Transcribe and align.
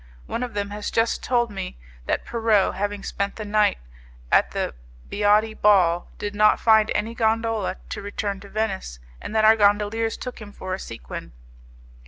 One 0.25 0.41
of 0.41 0.55
them 0.55 0.71
has 0.71 0.89
just 0.89 1.21
told 1.21 1.51
me 1.51 1.77
that 2.07 2.25
Pierrot, 2.25 2.73
having 2.73 3.03
spent 3.03 3.35
the 3.35 3.45
night 3.45 3.77
at 4.31 4.49
the 4.49 4.73
Briati 5.07 5.53
ball, 5.53 6.07
did 6.17 6.33
not 6.33 6.59
find 6.59 6.91
any 6.95 7.13
gondola 7.13 7.75
to 7.89 8.01
return 8.01 8.39
to 8.39 8.49
Venice, 8.49 8.97
and 9.21 9.35
that 9.35 9.45
our 9.45 9.55
gondoliers 9.55 10.17
took 10.17 10.41
him 10.41 10.51
for 10.53 10.73
a 10.73 10.79
sequin. 10.79 11.33